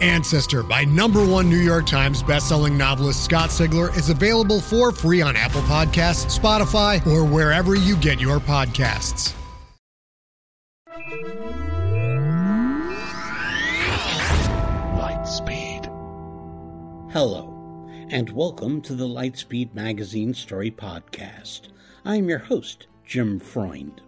Ancestor 0.00 0.62
by 0.62 0.84
number 0.84 1.24
one 1.24 1.48
New 1.48 1.58
York 1.58 1.86
Times 1.86 2.22
bestselling 2.22 2.76
novelist 2.76 3.24
Scott 3.24 3.50
Sigler 3.50 3.94
is 3.96 4.08
available 4.08 4.60
for 4.60 4.92
free 4.92 5.20
on 5.20 5.36
Apple 5.36 5.62
Podcasts, 5.62 6.38
Spotify, 6.38 7.06
or 7.06 7.24
wherever 7.24 7.74
you 7.74 7.96
get 7.96 8.20
your 8.20 8.38
podcasts. 8.38 9.34
Lightspeed. 14.96 15.84
Hello, 17.12 17.86
and 18.08 18.30
welcome 18.30 18.80
to 18.82 18.94
the 18.94 19.06
Lightspeed 19.06 19.74
Magazine 19.74 20.32
Story 20.32 20.70
Podcast. 20.70 21.68
I'm 22.04 22.28
your 22.28 22.38
host, 22.38 22.86
Jim 23.04 23.38
Freund. 23.38 24.00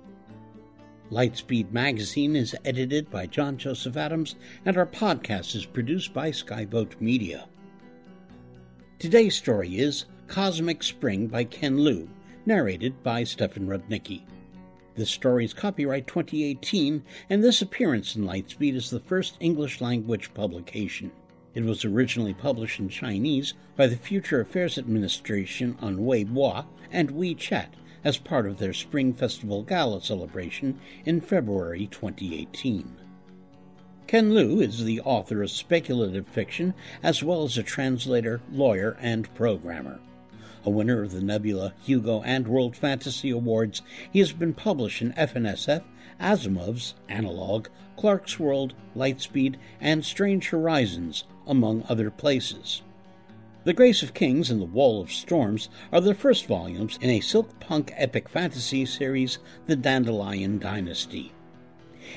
Lightspeed 1.12 1.70
Magazine 1.72 2.34
is 2.34 2.56
edited 2.64 3.10
by 3.10 3.27
John 3.27 3.58
Joseph 3.58 3.98
Adams, 3.98 4.34
and 4.64 4.78
our 4.78 4.86
podcast 4.86 5.55
is 5.55 5.66
produced 5.66 6.14
by 6.14 6.30
Skyboat 6.30 6.98
Media. 7.02 7.48
Today's 8.98 9.36
story 9.36 9.78
is 9.78 10.06
Cosmic 10.27 10.83
Spring 10.83 11.27
by 11.27 11.44
Ken 11.44 11.77
Liu, 11.84 12.08
narrated 12.46 13.02
by 13.02 13.24
Stefan 13.24 13.66
Rudnicki. 13.66 14.22
This 14.94 15.10
story 15.10 15.44
is 15.44 15.52
copyright 15.52 16.06
2018, 16.06 17.05
and 17.28 17.44
this 17.44 17.60
appearance 17.60 18.16
in 18.16 18.24
Lightspeed 18.24 18.74
is 18.74 18.88
the 18.88 19.00
first 19.00 19.36
English 19.38 19.83
language 19.83 20.33
publication. 20.33 21.12
It 21.52 21.64
was 21.64 21.84
originally 21.84 22.33
published 22.33 22.80
in 22.80 22.89
Chinese 22.89 23.52
by 23.77 23.86
the 23.86 23.96
Future 23.96 24.40
Affairs 24.40 24.79
Administration 24.79 25.77
on 25.83 25.98
Weibo 25.98 26.64
and 26.90 27.11
WeChat 27.11 27.68
as 28.05 28.17
part 28.18 28.46
of 28.46 28.58
their 28.58 28.73
Spring 28.73 29.13
Festival 29.13 29.63
Gala 29.63 30.01
celebration 30.01 30.79
in 31.05 31.20
February 31.20 31.86
2018. 31.86 32.96
Ken 34.07 34.35
Liu 34.35 34.61
is 34.61 34.85
the 34.85 35.01
author 35.01 35.42
of 35.42 35.51
speculative 35.51 36.27
fiction 36.29 36.74
as 37.02 37.23
well 37.23 37.45
as 37.45 37.57
a 37.57 37.62
translator, 37.62 38.41
lawyer, 38.51 38.96
and 39.01 39.33
programmer. 39.35 40.01
A 40.64 40.70
winner 40.70 41.02
of 41.02 41.12
the 41.12 41.23
Nebula, 41.23 41.74
Hugo, 41.83 42.23
and 42.23 42.46
World 42.46 42.77
Fantasy 42.77 43.30
Awards, 43.30 43.83
he 44.12 44.18
has 44.18 44.33
been 44.33 44.55
published 44.55 45.02
in 45.02 45.12
F&SF, 45.17 45.83
Asimov's, 46.20 46.95
Analog, 47.08 47.68
Clarkesworld, 47.98 48.73
Lightspeed, 48.96 49.57
and 49.80 50.05
Strange 50.05 50.51
Horizons, 50.51 51.24
among 51.46 51.85
other 51.89 52.11
places. 52.11 52.83
The 53.64 53.73
Grace 53.73 54.02
of 54.02 54.12
Kings 54.12 54.50
and 54.50 54.61
The 54.61 54.64
Wall 54.64 55.00
of 55.00 55.12
Storms 55.12 55.68
are 55.92 56.00
the 56.00 56.17
first 56.17 56.46
volumes 56.46 56.98
in 57.00 57.11
a 57.11 57.20
silk 57.20 57.61
punk 57.61 57.92
epic 57.95 58.28
fantasy 58.28 58.84
series, 58.84 59.39
The 59.67 59.77
Dandelion 59.77 60.58
Dynasty. 60.58 61.33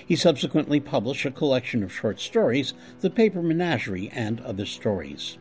He 0.08 0.16
subsequently 0.16 0.80
published 0.80 1.24
a 1.24 1.30
collection 1.30 1.84
of 1.84 1.94
short 1.94 2.20
stories, 2.20 2.74
The 3.02 3.12
Paper 3.12 3.44
Menagerie, 3.44 4.10
and 4.10 4.42
other 4.42 4.66
stories. 4.66 5.38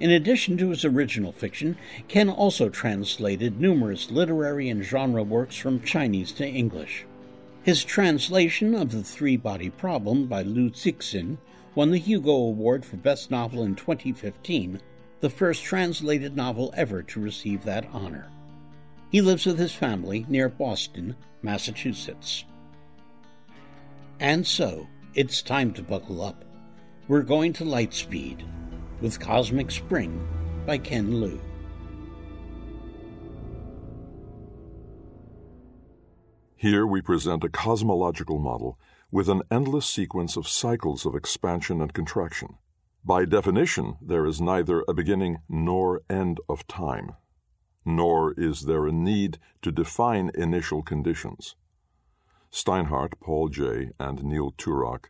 In 0.00 0.10
addition 0.10 0.56
to 0.58 0.70
his 0.70 0.84
original 0.84 1.30
fiction, 1.30 1.76
Ken 2.08 2.28
also 2.28 2.68
translated 2.68 3.60
numerous 3.60 4.10
literary 4.10 4.68
and 4.68 4.82
genre 4.82 5.22
works 5.22 5.54
from 5.54 5.82
Chinese 5.82 6.32
to 6.32 6.44
English. 6.44 7.06
His 7.62 7.84
translation 7.84 8.74
of 8.74 8.90
The 8.90 9.04
Three 9.04 9.36
Body 9.36 9.70
Problem 9.70 10.26
by 10.26 10.42
Liu 10.42 10.70
Cixin 10.70 11.38
won 11.76 11.92
the 11.92 11.98
Hugo 11.98 12.32
Award 12.32 12.84
for 12.84 12.96
Best 12.96 13.30
Novel 13.30 13.62
in 13.62 13.76
2015 13.76 14.80
the 15.20 15.30
first 15.30 15.64
translated 15.64 16.36
novel 16.36 16.72
ever 16.76 17.02
to 17.02 17.20
receive 17.20 17.64
that 17.64 17.86
honor. 17.92 18.28
He 19.10 19.20
lives 19.20 19.46
with 19.46 19.58
his 19.58 19.72
family 19.72 20.26
near 20.28 20.48
Boston, 20.48 21.16
Massachusetts. 21.42 22.44
And 24.20 24.46
so, 24.46 24.86
it's 25.14 25.42
time 25.42 25.72
to 25.74 25.82
buckle 25.82 26.22
up. 26.22 26.44
We're 27.08 27.22
going 27.22 27.52
to 27.54 27.64
Lightspeed 27.64 28.42
with 29.00 29.20
Cosmic 29.20 29.70
Spring 29.70 30.26
by 30.66 30.78
Ken 30.78 31.20
Liu. 31.20 31.40
Here 36.56 36.86
we 36.86 37.00
present 37.00 37.44
a 37.44 37.48
cosmological 37.48 38.38
model 38.38 38.78
with 39.10 39.28
an 39.28 39.42
endless 39.50 39.86
sequence 39.86 40.36
of 40.36 40.48
cycles 40.48 41.06
of 41.06 41.14
expansion 41.14 41.80
and 41.80 41.92
contraction. 41.92 42.56
By 43.06 43.24
definition, 43.24 43.96
there 44.02 44.26
is 44.26 44.40
neither 44.40 44.82
a 44.88 44.92
beginning 44.92 45.38
nor 45.48 46.02
end 46.10 46.40
of 46.48 46.66
time, 46.66 47.12
nor 47.84 48.32
is 48.32 48.62
there 48.62 48.84
a 48.84 48.90
need 48.90 49.38
to 49.62 49.70
define 49.70 50.32
initial 50.34 50.82
conditions. 50.82 51.54
Steinhardt, 52.50 53.20
Paul 53.20 53.48
J., 53.48 53.92
and 54.00 54.24
Neil 54.24 54.50
Turok, 54.58 55.04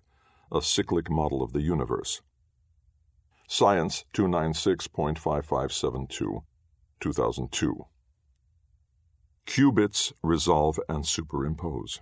A 0.52 0.60
Cyclic 0.60 1.08
Model 1.08 1.42
of 1.42 1.54
the 1.54 1.62
Universe. 1.62 2.20
Science 3.48 4.04
296.5572, 4.12 6.42
2002. 7.00 7.86
Qubits 9.46 10.12
resolve 10.22 10.78
and 10.86 11.06
superimpose. 11.06 12.00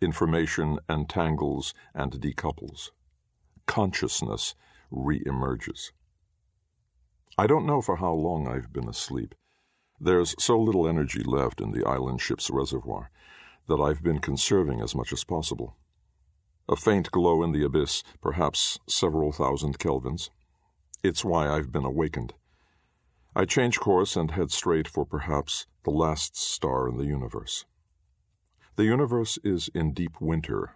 Information 0.00 0.78
entangles 0.88 1.74
and 1.94 2.12
decouples. 2.12 2.92
Consciousness 3.66 4.54
re-emerges. 4.90 5.92
I 7.36 7.46
don't 7.46 7.66
know 7.66 7.80
for 7.80 7.96
how 7.96 8.12
long 8.12 8.48
I've 8.48 8.72
been 8.72 8.88
asleep. 8.88 9.34
There's 10.00 10.34
so 10.42 10.58
little 10.60 10.88
energy 10.88 11.22
left 11.22 11.60
in 11.60 11.72
the 11.72 11.84
island 11.84 12.20
ship's 12.20 12.50
reservoir 12.50 13.10
that 13.68 13.80
I've 13.80 14.02
been 14.02 14.18
conserving 14.18 14.80
as 14.80 14.94
much 14.94 15.12
as 15.12 15.24
possible. 15.24 15.76
A 16.68 16.76
faint 16.76 17.10
glow 17.10 17.42
in 17.42 17.52
the 17.52 17.64
abyss, 17.64 18.02
perhaps 18.20 18.78
several 18.88 19.32
thousand 19.32 19.78
kelvins. 19.78 20.30
It's 21.02 21.24
why 21.24 21.48
I've 21.48 21.70
been 21.70 21.84
awakened. 21.84 22.34
I 23.36 23.44
change 23.44 23.78
course 23.78 24.16
and 24.16 24.32
head 24.32 24.50
straight 24.50 24.88
for 24.88 25.04
perhaps 25.04 25.66
the 25.84 25.90
last 25.90 26.36
star 26.36 26.88
in 26.88 26.96
the 26.96 27.06
universe. 27.06 27.64
The 28.76 28.84
universe 28.84 29.38
is 29.44 29.70
in 29.74 29.92
deep 29.92 30.20
winter. 30.20 30.74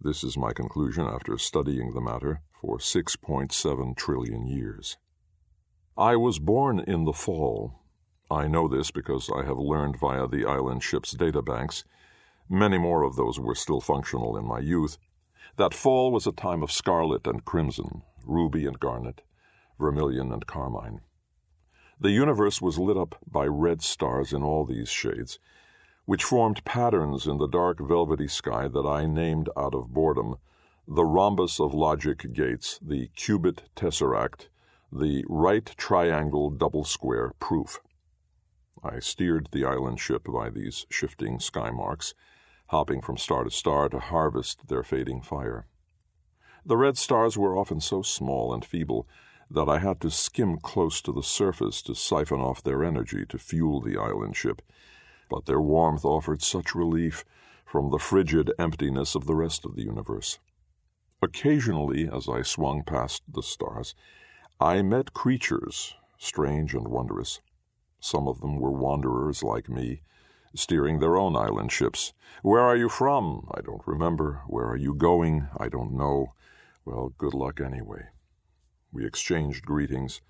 This 0.00 0.24
is 0.24 0.36
my 0.36 0.52
conclusion 0.52 1.06
after 1.06 1.38
studying 1.38 1.92
the 1.92 2.00
matter 2.00 2.42
for 2.60 2.78
6.7 2.78 3.96
trillion 3.96 4.46
years. 4.46 4.96
I 5.96 6.16
was 6.16 6.40
born 6.40 6.80
in 6.80 7.04
the 7.04 7.12
fall. 7.12 7.80
I 8.30 8.48
know 8.48 8.66
this 8.66 8.90
because 8.90 9.30
I 9.34 9.44
have 9.44 9.58
learned 9.58 9.98
via 9.98 10.26
the 10.26 10.44
island 10.44 10.82
ship's 10.82 11.14
databanks, 11.14 11.84
many 12.48 12.76
more 12.76 13.04
of 13.04 13.14
those 13.14 13.38
were 13.38 13.54
still 13.54 13.80
functional 13.80 14.36
in 14.36 14.44
my 14.44 14.58
youth, 14.58 14.98
that 15.56 15.72
fall 15.72 16.10
was 16.10 16.26
a 16.26 16.32
time 16.32 16.62
of 16.62 16.72
scarlet 16.72 17.26
and 17.26 17.44
crimson, 17.44 18.02
ruby 18.24 18.66
and 18.66 18.80
garnet, 18.80 19.22
vermilion 19.78 20.32
and 20.32 20.46
carmine. 20.46 21.00
The 22.00 22.10
universe 22.10 22.60
was 22.60 22.78
lit 22.78 22.96
up 22.96 23.16
by 23.26 23.46
red 23.46 23.82
stars 23.82 24.32
in 24.32 24.42
all 24.42 24.64
these 24.64 24.88
shades, 24.88 25.38
which 26.06 26.24
formed 26.24 26.64
patterns 26.64 27.26
in 27.26 27.38
the 27.38 27.48
dark 27.48 27.78
velvety 27.80 28.28
sky 28.28 28.66
that 28.66 28.86
I 28.86 29.06
named 29.06 29.48
out 29.56 29.74
of 29.74 29.92
boredom 29.92 30.36
the 30.90 31.04
rhombus 31.04 31.60
of 31.60 31.74
logic 31.74 32.32
gates, 32.32 32.78
the 32.80 33.10
qubit 33.14 33.58
tesseract, 33.76 34.48
the 34.90 35.22
right 35.28 35.74
triangle 35.76 36.48
double 36.48 36.82
square 36.82 37.32
proof. 37.38 37.78
I 38.82 38.98
steered 39.00 39.50
the 39.52 39.66
island 39.66 40.00
ship 40.00 40.26
by 40.32 40.48
these 40.48 40.86
shifting 40.88 41.40
sky 41.40 41.70
marks, 41.70 42.14
hopping 42.68 43.02
from 43.02 43.18
star 43.18 43.44
to 43.44 43.50
star 43.50 43.90
to 43.90 43.98
harvest 43.98 44.68
their 44.68 44.82
fading 44.82 45.20
fire. 45.20 45.66
The 46.64 46.78
red 46.78 46.96
stars 46.96 47.36
were 47.36 47.54
often 47.54 47.82
so 47.82 48.00
small 48.00 48.54
and 48.54 48.64
feeble 48.64 49.06
that 49.50 49.68
I 49.68 49.80
had 49.80 50.00
to 50.00 50.10
skim 50.10 50.56
close 50.56 51.02
to 51.02 51.12
the 51.12 51.22
surface 51.22 51.82
to 51.82 51.94
siphon 51.94 52.40
off 52.40 52.62
their 52.62 52.82
energy 52.82 53.26
to 53.26 53.36
fuel 53.36 53.82
the 53.82 53.98
island 53.98 54.36
ship, 54.36 54.62
but 55.28 55.44
their 55.44 55.60
warmth 55.60 56.06
offered 56.06 56.40
such 56.40 56.74
relief 56.74 57.26
from 57.66 57.90
the 57.90 57.98
frigid 57.98 58.50
emptiness 58.58 59.14
of 59.14 59.26
the 59.26 59.36
rest 59.36 59.66
of 59.66 59.76
the 59.76 59.82
universe. 59.82 60.38
Occasionally, 61.20 62.08
as 62.08 62.28
I 62.28 62.42
swung 62.42 62.84
past 62.84 63.24
the 63.26 63.42
stars, 63.42 63.96
I 64.60 64.82
met 64.82 65.14
creatures, 65.14 65.96
strange 66.16 66.74
and 66.74 66.86
wondrous. 66.86 67.40
Some 67.98 68.28
of 68.28 68.40
them 68.40 68.60
were 68.60 68.70
wanderers 68.70 69.42
like 69.42 69.68
me, 69.68 70.02
steering 70.54 71.00
their 71.00 71.16
own 71.16 71.34
island 71.34 71.72
ships. 71.72 72.12
Where 72.42 72.60
are 72.60 72.76
you 72.76 72.88
from? 72.88 73.48
I 73.52 73.62
don't 73.62 73.84
remember. 73.84 74.42
Where 74.46 74.66
are 74.66 74.76
you 74.76 74.94
going? 74.94 75.48
I 75.56 75.68
don't 75.68 75.92
know. 75.92 76.34
Well, 76.84 77.12
good 77.18 77.34
luck 77.34 77.60
anyway. 77.60 78.10
We 78.92 79.04
exchanged 79.04 79.66
greetings 79.66 80.20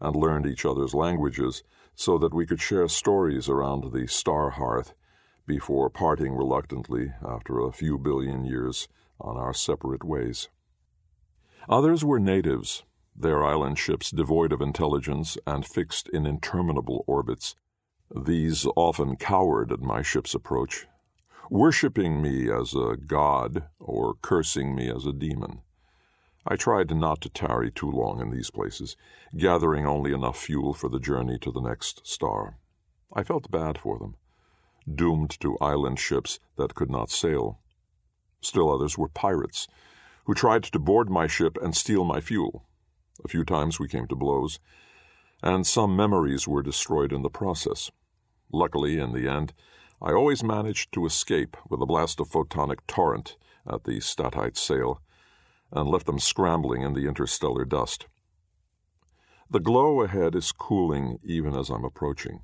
and 0.00 0.14
learned 0.14 0.46
each 0.46 0.64
other's 0.64 0.94
languages 0.94 1.64
so 1.96 2.18
that 2.18 2.32
we 2.32 2.46
could 2.46 2.60
share 2.60 2.86
stories 2.86 3.48
around 3.48 3.92
the 3.92 4.06
star 4.06 4.50
hearth 4.50 4.94
before 5.44 5.90
parting 5.90 6.34
reluctantly 6.34 7.14
after 7.24 7.58
a 7.58 7.72
few 7.72 7.98
billion 7.98 8.44
years 8.44 8.86
on 9.20 9.36
our 9.36 9.54
separate 9.54 10.04
ways. 10.04 10.48
Others 11.68 12.04
were 12.04 12.20
natives, 12.20 12.84
their 13.14 13.44
island 13.44 13.78
ships 13.78 14.10
devoid 14.10 14.52
of 14.52 14.60
intelligence 14.60 15.38
and 15.46 15.66
fixed 15.66 16.08
in 16.10 16.26
interminable 16.26 17.04
orbits. 17.06 17.56
These 18.14 18.66
often 18.76 19.16
cowered 19.16 19.72
at 19.72 19.80
my 19.80 20.02
ship's 20.02 20.34
approach, 20.34 20.86
worshipping 21.50 22.20
me 22.20 22.50
as 22.50 22.74
a 22.74 22.96
god 22.96 23.64
or 23.80 24.14
cursing 24.20 24.74
me 24.74 24.90
as 24.90 25.06
a 25.06 25.12
demon. 25.12 25.60
I 26.46 26.54
tried 26.54 26.94
not 26.94 27.20
to 27.22 27.28
tarry 27.28 27.72
too 27.72 27.90
long 27.90 28.20
in 28.20 28.30
these 28.30 28.50
places, 28.50 28.96
gathering 29.36 29.86
only 29.86 30.12
enough 30.12 30.38
fuel 30.38 30.74
for 30.74 30.88
the 30.88 31.00
journey 31.00 31.38
to 31.40 31.50
the 31.50 31.60
next 31.60 32.06
star. 32.06 32.58
I 33.12 33.24
felt 33.24 33.50
bad 33.50 33.78
for 33.78 33.98
them, 33.98 34.14
doomed 34.92 35.40
to 35.40 35.58
island 35.58 35.98
ships 35.98 36.38
that 36.56 36.76
could 36.76 36.90
not 36.90 37.10
sail. 37.10 37.58
Still 38.40 38.72
others 38.72 38.98
were 38.98 39.08
pirates, 39.08 39.66
who 40.24 40.34
tried 40.34 40.64
to 40.64 40.78
board 40.78 41.08
my 41.08 41.26
ship 41.26 41.56
and 41.62 41.76
steal 41.76 42.04
my 42.04 42.20
fuel. 42.20 42.64
A 43.24 43.28
few 43.28 43.44
times 43.44 43.80
we 43.80 43.88
came 43.88 44.06
to 44.08 44.16
blows, 44.16 44.58
and 45.42 45.66
some 45.66 45.96
memories 45.96 46.46
were 46.46 46.62
destroyed 46.62 47.12
in 47.12 47.22
the 47.22 47.30
process. 47.30 47.90
Luckily, 48.52 48.98
in 48.98 49.12
the 49.12 49.28
end, 49.28 49.52
I 50.00 50.12
always 50.12 50.44
managed 50.44 50.92
to 50.92 51.06
escape 51.06 51.56
with 51.68 51.80
a 51.80 51.86
blast 51.86 52.20
of 52.20 52.28
photonic 52.28 52.80
torrent 52.86 53.36
at 53.66 53.84
the 53.84 54.00
statite 54.00 54.56
sail 54.56 55.00
and 55.72 55.88
left 55.88 56.06
them 56.06 56.18
scrambling 56.18 56.82
in 56.82 56.92
the 56.92 57.08
interstellar 57.08 57.64
dust. 57.64 58.06
The 59.48 59.60
glow 59.60 60.02
ahead 60.02 60.34
is 60.34 60.52
cooling 60.52 61.18
even 61.24 61.56
as 61.56 61.70
I'm 61.70 61.84
approaching. 61.84 62.40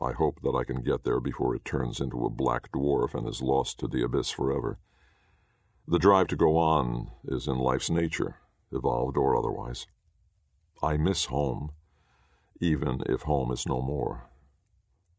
I 0.00 0.12
hope 0.12 0.40
that 0.42 0.56
I 0.56 0.64
can 0.64 0.82
get 0.82 1.04
there 1.04 1.20
before 1.20 1.54
it 1.54 1.64
turns 1.64 2.00
into 2.00 2.24
a 2.24 2.30
black 2.30 2.70
dwarf 2.72 3.14
and 3.14 3.28
is 3.28 3.40
lost 3.40 3.78
to 3.78 3.88
the 3.88 4.02
abyss 4.02 4.30
forever. 4.30 4.78
The 5.92 5.98
drive 5.98 6.28
to 6.28 6.36
go 6.36 6.56
on 6.56 7.10
is 7.22 7.46
in 7.46 7.58
life's 7.58 7.90
nature, 7.90 8.36
evolved 8.70 9.18
or 9.18 9.36
otherwise. 9.36 9.86
I 10.82 10.96
miss 10.96 11.26
home, 11.26 11.72
even 12.62 13.02
if 13.04 13.24
home 13.24 13.52
is 13.52 13.66
no 13.66 13.82
more. 13.82 14.30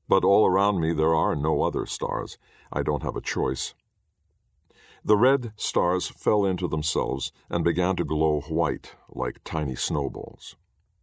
But 0.09 0.23
all 0.23 0.47
around 0.47 0.79
me 0.79 0.91
there 0.91 1.13
are 1.13 1.35
no 1.35 1.61
other 1.61 1.85
stars. 1.85 2.39
I 2.71 2.81
don't 2.81 3.03
have 3.03 3.15
a 3.15 3.21
choice. 3.21 3.75
The 5.05 5.15
red 5.15 5.53
stars 5.57 6.07
fell 6.07 6.43
into 6.43 6.67
themselves 6.67 7.31
and 7.51 7.63
began 7.63 7.95
to 7.97 8.03
glow 8.03 8.41
white 8.41 8.95
like 9.09 9.43
tiny 9.43 9.75
snowballs. 9.75 10.55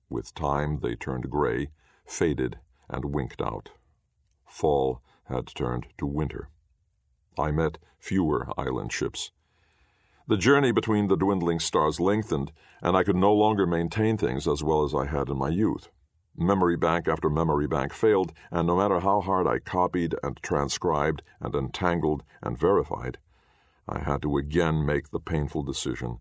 With 0.08 0.34
time 0.34 0.80
they 0.80 0.96
turned 0.96 1.30
gray, 1.30 1.70
faded, 2.04 2.58
and 2.88 3.14
winked 3.14 3.40
out. 3.40 3.70
Fall 4.48 5.00
had 5.26 5.46
turned 5.46 5.86
to 5.98 6.06
winter. 6.06 6.50
I 7.38 7.52
met 7.52 7.78
fewer 8.00 8.48
island 8.58 8.92
ships. 8.92 9.30
The 10.30 10.36
journey 10.36 10.70
between 10.70 11.08
the 11.08 11.16
dwindling 11.16 11.58
stars 11.58 11.98
lengthened, 11.98 12.52
and 12.80 12.96
I 12.96 13.02
could 13.02 13.16
no 13.16 13.34
longer 13.34 13.66
maintain 13.66 14.16
things 14.16 14.46
as 14.46 14.62
well 14.62 14.84
as 14.84 14.94
I 14.94 15.06
had 15.06 15.28
in 15.28 15.36
my 15.36 15.48
youth. 15.48 15.88
Memory 16.36 16.76
bank 16.76 17.08
after 17.08 17.28
memory 17.28 17.66
bank 17.66 17.92
failed, 17.92 18.32
and 18.52 18.68
no 18.68 18.76
matter 18.76 19.00
how 19.00 19.22
hard 19.22 19.48
I 19.48 19.58
copied 19.58 20.14
and 20.22 20.40
transcribed 20.40 21.22
and 21.40 21.52
entangled 21.56 22.22
and 22.44 22.56
verified, 22.56 23.18
I 23.88 23.98
had 23.98 24.22
to 24.22 24.36
again 24.36 24.86
make 24.86 25.10
the 25.10 25.18
painful 25.18 25.64
decision 25.64 26.20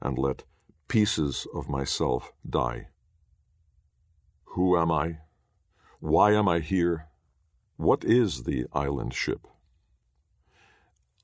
and 0.00 0.16
let 0.16 0.44
pieces 0.86 1.48
of 1.52 1.68
myself 1.68 2.32
die. 2.48 2.90
Who 4.54 4.78
am 4.78 4.92
I? 4.92 5.18
Why 5.98 6.30
am 6.30 6.48
I 6.48 6.60
here? 6.60 7.08
What 7.76 8.04
is 8.04 8.44
the 8.44 8.66
island 8.72 9.14
ship? 9.14 9.48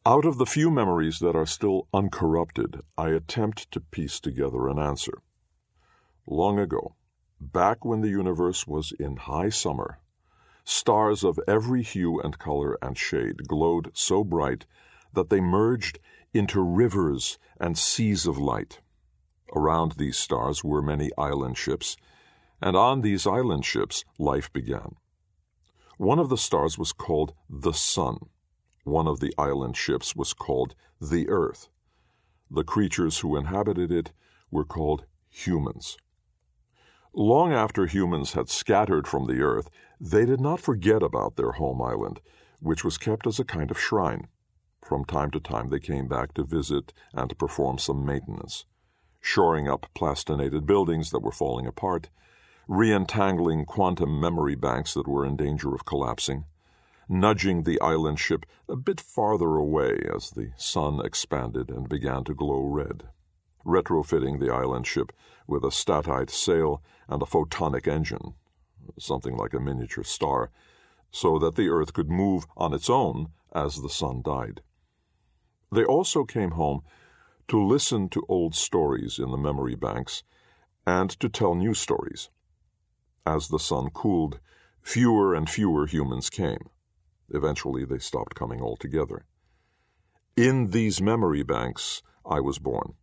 Out 0.06 0.27
of 0.27 0.37
the 0.37 0.45
few 0.45 0.71
memories 0.71 1.19
that 1.21 1.35
are 1.35 1.47
still 1.47 1.89
uncorrupted, 1.95 2.83
I 2.99 3.09
attempt 3.09 3.71
to 3.71 3.81
piece 3.81 4.21
together 4.21 4.69
an 4.69 4.79
answer. 4.79 5.23
Long 6.27 6.59
ago, 6.59 6.95
back 7.41 7.87
when 7.87 8.03
the 8.03 8.11
universe 8.11 8.67
was 8.67 8.93
in 9.01 9.17
high 9.17 9.49
summer, 9.49 10.01
stars 10.62 11.25
of 11.25 11.41
every 11.49 11.83
hue 11.83 12.21
and 12.21 12.39
color 12.39 12.77
and 12.83 12.99
shade 12.99 13.49
glowed 13.49 13.93
so 13.95 14.23
bright 14.23 14.67
that 15.15 15.31
they 15.31 15.41
merged 15.41 15.99
into 16.35 16.61
rivers 16.61 17.39
and 17.59 17.79
seas 17.79 18.27
of 18.27 18.37
light. 18.37 18.83
Around 19.57 19.93
these 19.93 20.19
stars 20.19 20.62
were 20.62 20.83
many 20.83 21.12
island 21.17 21.57
ships, 21.57 21.97
and 22.61 22.77
on 22.77 23.00
these 23.00 23.27
island 23.27 23.65
ships 23.65 24.05
life 24.19 24.53
began. 24.53 24.97
One 25.97 26.19
of 26.19 26.29
the 26.29 26.37
stars 26.37 26.77
was 26.77 26.93
called 26.93 27.33
the 27.49 27.73
Sun. 27.73 28.19
One 28.85 29.09
of 29.09 29.21
the 29.21 29.35
island 29.37 29.76
ships 29.76 30.14
was 30.14 30.33
called 30.33 30.75
the 31.00 31.29
Earth. 31.29 31.69
The 32.50 32.64
creatures 32.64 33.19
who 33.19 33.37
inhabited 33.37 33.91
it 33.91 34.12
were 34.50 34.64
called 34.64 35.07
humans. 35.29 35.97
Long 37.17 37.53
after 37.53 37.87
humans 37.87 38.33
had 38.33 38.49
scattered 38.49 39.07
from 39.07 39.26
the 39.26 39.41
earth, 39.41 39.71
they 40.00 40.26
did 40.26 40.41
not 40.41 40.61
forget 40.61 41.03
about 41.03 41.37
their 41.37 41.53
home 41.53 41.81
island, 41.81 42.21
which 42.61 42.85
was 42.85 42.99
kept 42.99 43.26
as 43.26 43.38
a 43.38 43.45
kind 43.45 43.71
of 43.71 43.81
shrine. 43.81 44.26
From 44.85 45.05
time 45.05 45.31
to 45.31 45.41
time 45.41 45.71
they 45.71 45.79
came 45.79 46.09
back 46.09 46.35
to 46.35 46.43
visit 46.43 46.93
and 47.12 47.38
perform 47.38 47.79
some 47.79 48.05
maintenance, 48.05 48.67
shoring 49.21 49.69
up 49.69 49.87
plastinated 49.95 50.67
buildings 50.67 51.11
that 51.11 51.23
were 51.23 51.33
falling 51.33 51.67
apart, 51.67 52.11
re 52.69 52.93
entangling 52.93 53.64
quantum 53.64 54.21
memory 54.21 54.57
banks 54.57 54.93
that 54.95 55.09
were 55.09 55.25
in 55.25 55.37
danger 55.37 55.75
of 55.75 55.85
collapsing, 55.85 56.45
nudging 57.08 57.62
the 57.62 57.80
island 57.80 58.18
ship 58.18 58.46
a 58.68 58.76
bit 58.76 59.00
farther 59.00 59.56
away 59.56 59.99
as 60.14 60.30
the 60.30 60.52
sun 60.56 61.04
expanded 61.04 61.70
and 61.70 61.88
began 61.88 62.25
to 62.25 62.34
glow 62.34 62.62
red, 62.62 63.04
retrofitting 63.64 64.40
the 64.40 64.52
island 64.52 64.87
ship 64.87 65.12
with 65.46 65.64
a 65.64 65.70
statite 65.70 66.30
sail 66.30 66.82
and 67.08 67.23
a 67.23 67.26
photonic 67.26 67.87
engine, 67.87 68.34
something 68.99 69.37
like 69.37 69.54
a 69.54 69.61
miniature 69.61 70.04
star, 70.04 70.50
so 71.11 71.38
that 71.38 71.54
the 71.54 71.68
Earth 71.68 71.92
could 71.92 72.11
move 72.11 72.46
on 72.56 72.73
its 72.73 72.90
own 72.90 73.28
as 73.52 73.80
the 73.80 73.88
sun 73.88 74.23
died. 74.23 74.62
They 75.70 75.84
also 75.84 76.25
came 76.25 76.52
home 76.52 76.82
to 77.49 77.62
listen 77.62 78.08
to 78.11 78.25
old 78.28 78.54
stories 78.54 79.18
in 79.18 79.30
the 79.30 79.37
memory 79.37 79.75
banks 79.75 80.23
and 80.87 81.11
to 81.20 81.28
tell 81.28 81.54
new 81.54 81.75
stories. 81.75 82.30
As 83.26 83.49
the 83.49 83.58
sun 83.58 83.90
cooled, 83.90 84.40
fewer 84.82 85.34
and 85.34 85.49
fewer 85.49 85.87
humans 85.87 86.30
came. 86.30 86.68
Eventually, 87.31 87.85
they 87.85 87.99
stopped 87.99 88.35
coming 88.35 88.61
altogether. 88.61 89.25
In 90.37 90.71
these 90.71 91.00
memory 91.00 91.43
banks, 91.43 92.02
I 92.26 92.40
was 92.40 92.59
born. 92.59 92.95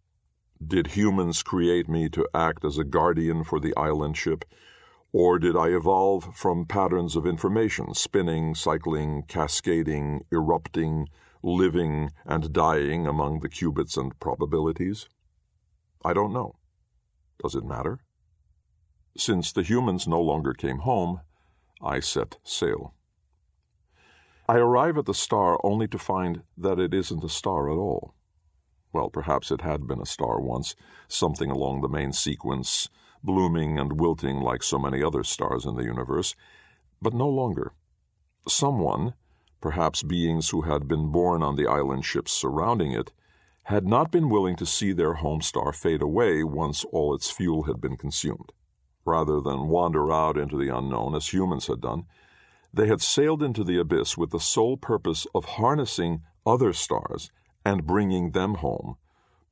Did 0.65 0.87
humans 0.87 1.43
create 1.43 1.89
me 1.89 2.09
to 2.09 2.27
act 2.33 2.63
as 2.63 2.77
a 2.77 2.83
guardian 2.83 3.43
for 3.43 3.59
the 3.59 3.75
island 3.75 4.17
ship, 4.17 4.45
or 5.11 5.39
did 5.39 5.55
I 5.57 5.69
evolve 5.69 6.35
from 6.35 6.65
patterns 6.65 7.15
of 7.15 7.25
information, 7.25 7.93
spinning, 7.93 8.53
cycling, 8.55 9.23
cascading, 9.27 10.25
erupting, 10.31 11.07
living 11.43 12.11
and 12.25 12.53
dying 12.53 13.07
among 13.07 13.39
the 13.39 13.49
qubits 13.49 13.97
and 13.97 14.17
probabilities? 14.19 15.09
I 16.05 16.13
don't 16.13 16.33
know. 16.33 16.55
Does 17.41 17.55
it 17.55 17.65
matter? 17.65 17.99
Since 19.17 19.51
the 19.51 19.63
humans 19.63 20.07
no 20.07 20.21
longer 20.21 20.53
came 20.53 20.79
home, 20.79 21.21
I 21.81 21.99
set 21.99 22.37
sail. 22.43 22.93
I 24.51 24.57
arrive 24.57 24.97
at 24.97 25.05
the 25.05 25.13
star 25.13 25.57
only 25.63 25.87
to 25.87 25.97
find 25.97 26.43
that 26.57 26.77
it 26.77 26.93
isn't 26.93 27.23
a 27.23 27.29
star 27.29 27.71
at 27.71 27.77
all. 27.77 28.15
Well, 28.91 29.09
perhaps 29.09 29.49
it 29.49 29.61
had 29.61 29.87
been 29.87 30.01
a 30.01 30.05
star 30.05 30.41
once, 30.41 30.75
something 31.07 31.49
along 31.49 31.79
the 31.79 31.87
main 31.87 32.11
sequence, 32.11 32.89
blooming 33.23 33.79
and 33.79 33.97
wilting 33.97 34.41
like 34.41 34.61
so 34.61 34.77
many 34.77 35.01
other 35.01 35.23
stars 35.23 35.63
in 35.63 35.77
the 35.77 35.85
universe, 35.85 36.35
but 37.01 37.13
no 37.13 37.29
longer. 37.29 37.71
Someone, 38.45 39.13
perhaps 39.61 40.03
beings 40.03 40.49
who 40.49 40.63
had 40.63 40.85
been 40.85 41.13
born 41.13 41.41
on 41.41 41.55
the 41.55 41.67
island 41.67 42.03
ships 42.03 42.33
surrounding 42.33 42.91
it, 42.91 43.13
had 43.63 43.87
not 43.87 44.11
been 44.11 44.27
willing 44.27 44.57
to 44.57 44.65
see 44.65 44.91
their 44.91 45.13
home 45.13 45.39
star 45.39 45.71
fade 45.71 46.01
away 46.01 46.43
once 46.43 46.83
all 46.91 47.15
its 47.15 47.31
fuel 47.31 47.63
had 47.63 47.79
been 47.79 47.95
consumed. 47.95 48.51
Rather 49.05 49.39
than 49.39 49.69
wander 49.69 50.11
out 50.11 50.37
into 50.37 50.57
the 50.57 50.75
unknown 50.75 51.15
as 51.15 51.29
humans 51.31 51.67
had 51.67 51.79
done, 51.79 52.05
they 52.73 52.87
had 52.87 53.01
sailed 53.01 53.43
into 53.43 53.63
the 53.63 53.77
abyss 53.77 54.17
with 54.17 54.31
the 54.31 54.39
sole 54.39 54.77
purpose 54.77 55.27
of 55.35 55.45
harnessing 55.45 56.21
other 56.45 56.73
stars 56.73 57.29
and 57.65 57.85
bringing 57.85 58.31
them 58.31 58.55
home, 58.55 58.95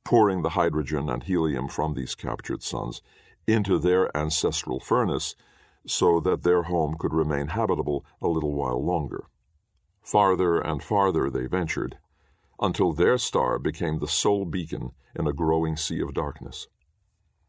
pouring 0.04 0.42
the 0.42 0.50
hydrogen 0.50 1.08
and 1.08 1.24
helium 1.24 1.68
from 1.68 1.94
these 1.94 2.14
captured 2.14 2.62
suns 2.62 3.02
into 3.46 3.78
their 3.78 4.14
ancestral 4.16 4.80
furnace 4.80 5.34
so 5.86 6.20
that 6.20 6.42
their 6.42 6.64
home 6.64 6.96
could 6.98 7.12
remain 7.12 7.48
habitable 7.48 8.04
a 8.20 8.28
little 8.28 8.54
while 8.54 8.84
longer. 8.84 9.24
Farther 10.02 10.58
and 10.60 10.82
farther 10.82 11.30
they 11.30 11.46
ventured, 11.46 11.98
until 12.60 12.92
their 12.92 13.18
star 13.18 13.58
became 13.58 13.98
the 13.98 14.08
sole 14.08 14.44
beacon 14.44 14.92
in 15.14 15.26
a 15.26 15.32
growing 15.32 15.76
sea 15.76 16.00
of 16.00 16.14
darkness. 16.14 16.68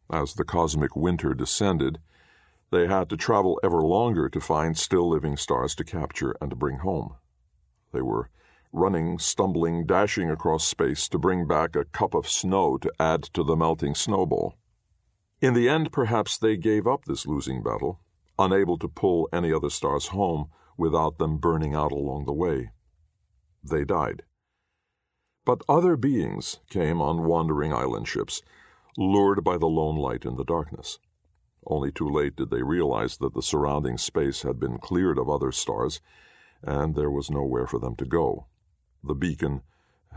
As 0.10 0.34
the 0.34 0.44
cosmic 0.44 0.96
winter 0.96 1.34
descended, 1.34 2.00
they 2.72 2.88
had 2.88 3.10
to 3.10 3.18
travel 3.18 3.60
ever 3.64 3.82
longer 3.82 4.30
to 4.30 4.40
find 4.40 4.78
still 4.78 5.10
living 5.10 5.36
stars 5.36 5.76
to 5.76 5.84
capture 5.84 6.36
and 6.42 6.50
to 6.50 6.56
bring 6.56 6.78
home. 6.78 7.16
They 7.92 8.02
were 8.02 8.30
running, 8.72 9.20
stumbling, 9.20 9.86
dashing 9.86 10.32
across 10.32 10.66
space 10.66 11.10
to 11.10 11.20
bring 11.20 11.46
back 11.46 11.76
a 11.76 11.86
cup 11.86 12.14
of 12.14 12.30
snow 12.30 12.78
to 12.78 12.92
add 13.00 13.24
to 13.24 13.44
the 13.44 13.58
melting 13.58 13.96
snowball. 13.96 14.56
In 15.42 15.54
the 15.54 15.68
end, 15.68 15.92
perhaps 15.92 16.38
they 16.38 16.56
gave 16.56 16.88
up 16.88 17.06
this 17.06 17.28
losing 17.28 17.62
battle, 17.62 18.00
unable 18.40 18.78
to 18.78 18.88
pull 18.88 19.28
any 19.34 19.52
other 19.52 19.70
stars 19.70 20.08
home 20.08 20.48
without 20.78 21.18
them 21.18 21.38
burning 21.38 21.76
out 21.76 21.92
along 21.92 22.26
the 22.26 22.34
way. 22.34 22.72
They 23.64 23.84
died. 23.84 24.24
But 25.44 25.64
other 25.68 25.98
beings 25.98 26.60
came 26.70 27.02
on 27.02 27.26
wandering 27.26 27.74
island 27.74 28.08
ships, 28.08 28.42
lured 28.98 29.44
by 29.44 29.58
the 29.58 29.68
lone 29.68 29.98
light 29.98 30.24
in 30.24 30.38
the 30.38 30.46
darkness. 30.46 31.00
Only 31.66 31.92
too 31.92 32.10
late 32.10 32.36
did 32.36 32.50
they 32.50 32.64
realize 32.64 33.18
that 33.18 33.34
the 33.34 33.42
surrounding 33.42 33.98
space 33.98 34.42
had 34.42 34.60
been 34.60 34.78
cleared 34.78 35.18
of 35.18 35.30
other 35.30 35.52
stars, 35.52 36.02
and 36.64 36.96
there 36.96 37.12
was 37.12 37.30
nowhere 37.30 37.68
for 37.68 37.80
them 37.80 37.96
to 37.98 38.06
go 38.06 38.48
the 39.04 39.16
beacon 39.16 39.62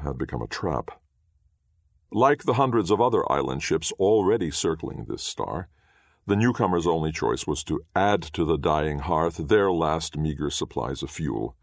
had 0.02 0.18
become 0.18 0.42
a 0.42 0.46
trap. 0.46 1.00
Like 2.10 2.42
the 2.42 2.54
hundreds 2.54 2.90
of 2.90 3.00
other 3.00 3.30
island 3.30 3.62
ships 3.62 3.92
already 3.92 4.50
circling 4.50 5.06
this 5.08 5.22
star, 5.22 5.68
the 6.26 6.36
newcomers' 6.36 6.86
only 6.86 7.12
choice 7.12 7.46
was 7.46 7.64
to 7.64 7.84
add 7.94 8.22
to 8.22 8.44
the 8.44 8.56
dying 8.56 9.00
hearth 9.00 9.48
their 9.48 9.70
last 9.70 10.16
meager 10.16 10.50
supplies 10.50 11.02
of 11.02 11.10
fuel, 11.10 11.56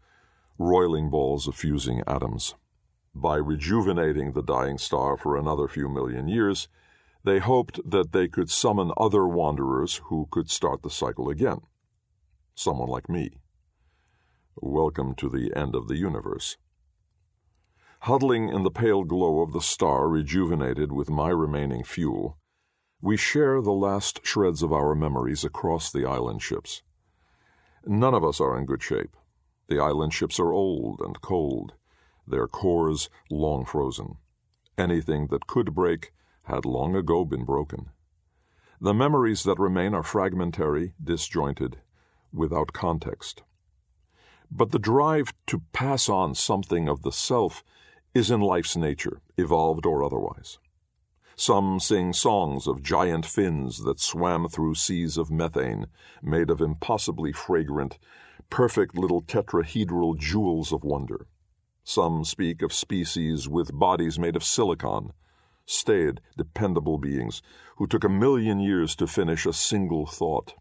roiling 0.58 1.10
balls 1.10 1.48
of 1.48 1.54
fusing 1.54 2.02
atoms. 2.06 2.54
By 3.14 3.36
rejuvenating 3.36 4.32
the 4.32 4.42
dying 4.42 4.78
star 4.78 5.16
for 5.16 5.36
another 5.36 5.68
few 5.68 5.88
million 5.88 6.28
years, 6.28 6.68
they 7.24 7.38
hoped 7.38 7.78
that 7.88 8.12
they 8.12 8.26
could 8.26 8.50
summon 8.50 8.90
other 8.96 9.26
wanderers 9.26 10.00
who 10.06 10.26
could 10.30 10.50
start 10.50 10.82
the 10.82 10.90
cycle 10.90 11.28
again. 11.28 11.60
Someone 12.54 12.88
like 12.88 13.08
me. 13.08 13.38
Welcome 14.56 15.14
to 15.16 15.28
the 15.28 15.52
end 15.54 15.74
of 15.74 15.88
the 15.88 15.96
universe. 15.96 16.56
Huddling 18.00 18.48
in 18.48 18.64
the 18.64 18.70
pale 18.70 19.04
glow 19.04 19.40
of 19.40 19.52
the 19.52 19.60
star 19.60 20.08
rejuvenated 20.08 20.90
with 20.90 21.08
my 21.08 21.28
remaining 21.28 21.84
fuel, 21.84 22.38
we 23.00 23.16
share 23.16 23.62
the 23.62 23.72
last 23.72 24.20
shreds 24.24 24.62
of 24.62 24.72
our 24.72 24.94
memories 24.94 25.44
across 25.44 25.90
the 25.90 26.04
island 26.04 26.42
ships. 26.42 26.82
None 27.86 28.14
of 28.14 28.24
us 28.24 28.40
are 28.40 28.58
in 28.58 28.66
good 28.66 28.82
shape. 28.82 29.16
The 29.68 29.78
island 29.78 30.12
ships 30.12 30.40
are 30.40 30.52
old 30.52 31.00
and 31.00 31.20
cold, 31.20 31.74
their 32.26 32.48
cores 32.48 33.08
long 33.30 33.64
frozen. 33.64 34.16
Anything 34.76 35.28
that 35.28 35.46
could 35.46 35.74
break 35.74 36.12
had 36.44 36.64
long 36.64 36.96
ago 36.96 37.24
been 37.24 37.44
broken. 37.44 37.90
The 38.80 38.94
memories 38.94 39.44
that 39.44 39.58
remain 39.58 39.94
are 39.94 40.02
fragmentary, 40.02 40.94
disjointed, 41.02 41.78
without 42.32 42.72
context. 42.72 43.42
But 44.50 44.70
the 44.70 44.78
drive 44.78 45.32
to 45.46 45.62
pass 45.72 46.08
on 46.08 46.34
something 46.34 46.88
of 46.88 47.02
the 47.02 47.12
self 47.12 47.62
is 48.14 48.30
in 48.30 48.40
life's 48.40 48.76
nature, 48.76 49.22
evolved 49.38 49.86
or 49.86 50.02
otherwise. 50.02 50.58
Some 51.36 51.80
sing 51.80 52.12
songs 52.12 52.66
of 52.66 52.82
giant 52.82 53.24
fins 53.24 53.84
that 53.84 54.00
swam 54.00 54.48
through 54.48 54.74
seas 54.74 55.16
of 55.16 55.30
methane, 55.30 55.86
made 56.20 56.50
of 56.50 56.60
impossibly 56.60 57.32
fragrant, 57.32 57.98
perfect 58.50 58.96
little 58.96 59.22
tetrahedral 59.22 60.18
jewels 60.18 60.72
of 60.72 60.84
wonder. 60.84 61.26
Some 61.84 62.24
speak 62.24 62.60
of 62.62 62.72
species 62.72 63.48
with 63.48 63.72
bodies 63.72 64.18
made 64.18 64.36
of 64.36 64.44
silicon, 64.44 65.12
staid, 65.72 66.20
dependable 66.36 66.98
beings 66.98 67.42
who 67.76 67.86
took 67.86 68.04
a 68.04 68.08
million 68.08 68.60
years 68.60 68.94
to 68.94 69.06
finish 69.06 69.46
a 69.46 69.52
single 69.52 70.06
thought. 70.06 70.54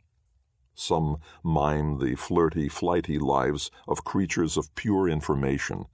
Some 0.74 1.18
mime 1.44 2.00
the 2.00 2.16
flirty, 2.16 2.70
flighty 2.70 3.20
lives 3.20 3.70
of 3.88 4.06
creatures 4.06 4.56
of 4.56 4.74
pure 4.74 5.10
information 5.10 5.86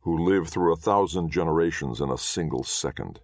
who 0.00 0.18
live 0.18 0.48
through 0.48 0.72
a 0.72 0.76
thousand 0.76 1.30
generations 1.30 2.00
in 2.00 2.10
a 2.10 2.18
single 2.18 2.64
second. 2.64 3.20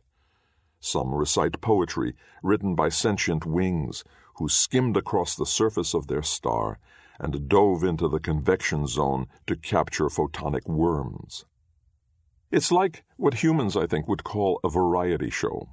Some 0.80 1.14
recite 1.14 1.60
poetry 1.60 2.14
written 2.42 2.74
by 2.74 2.88
sentient 2.90 3.44
wings 3.44 4.04
who 4.36 4.48
skimmed 4.48 4.96
across 4.96 5.34
the 5.34 5.46
surface 5.46 5.94
of 5.94 6.06
their 6.06 6.22
star 6.22 6.78
and 7.18 7.48
dove 7.48 7.84
into 7.84 8.08
the 8.08 8.20
convection 8.20 8.86
zone 8.86 9.26
to 9.46 9.56
capture 9.56 10.06
photonic 10.06 10.66
worms. 10.66 11.44
It's 12.54 12.70
like 12.70 13.02
what 13.16 13.42
humans, 13.42 13.76
I 13.76 13.88
think, 13.88 14.06
would 14.06 14.22
call 14.22 14.60
a 14.62 14.68
variety 14.68 15.28
show, 15.28 15.70